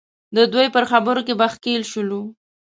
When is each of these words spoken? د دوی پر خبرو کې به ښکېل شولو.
د 0.35 0.37
دوی 0.53 0.67
پر 0.75 0.83
خبرو 0.91 1.21
کې 1.27 1.33
به 1.39 1.47
ښکېل 1.53 1.83
شولو. 1.91 2.21